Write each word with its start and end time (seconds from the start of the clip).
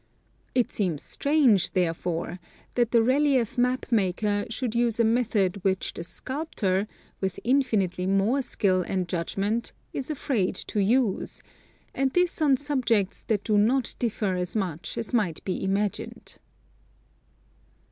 I]t 0.55 0.71
seems 0.71 1.03
strange, 1.03 1.73
therefore, 1.73 2.39
that 2.73 2.89
the 2.89 3.03
relief 3.03 3.55
map 3.55 3.91
maker 3.91 4.47
should 4.49 4.73
use 4.73 4.99
a 4.99 5.03
method 5.03 5.63
which 5.63 5.93
the 5.93 6.03
sculptor, 6.03 6.87
with 7.19 7.39
infinitely 7.43 8.07
more 8.07 8.41
skill 8.41 8.81
and 8.81 9.07
judg 9.07 9.37
ment, 9.37 9.73
is 9.93 10.09
afraid 10.09 10.55
to 10.55 10.79
use; 10.81 11.43
and 11.93 12.11
this 12.13 12.41
on 12.41 12.57
subjects 12.57 13.21
that 13.21 13.43
do 13.43 13.59
not 13.59 13.93
differ 13.99 14.33
as 14.37 14.55
much 14.55 14.97
as 14.97 15.13
might 15.13 15.45
be 15.45 15.63
imagined. 15.63 16.37